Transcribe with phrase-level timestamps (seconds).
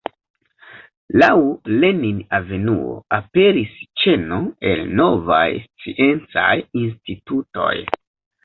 [1.23, 1.33] Laŭ
[1.83, 6.53] Lenin-avenuo aperis ĉeno el novaj sciencaj
[6.87, 7.73] institutoj.